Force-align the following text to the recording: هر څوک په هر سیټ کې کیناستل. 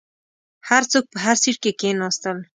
هر 0.69 0.83
څوک 0.91 1.05
په 1.11 1.17
هر 1.25 1.35
سیټ 1.43 1.57
کې 1.63 1.71
کیناستل. 1.81 2.37